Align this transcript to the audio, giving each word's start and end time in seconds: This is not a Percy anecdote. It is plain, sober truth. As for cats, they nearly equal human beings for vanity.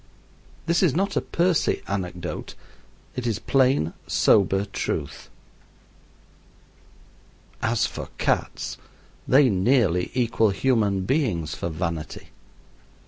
This 0.65 0.81
is 0.81 0.95
not 0.95 1.15
a 1.15 1.21
Percy 1.21 1.83
anecdote. 1.87 2.55
It 3.15 3.27
is 3.27 3.37
plain, 3.37 3.93
sober 4.07 4.65
truth. 4.65 5.29
As 7.61 7.85
for 7.85 8.09
cats, 8.17 8.77
they 9.27 9.47
nearly 9.47 10.09
equal 10.15 10.49
human 10.49 11.01
beings 11.01 11.53
for 11.53 11.69
vanity. 11.69 12.29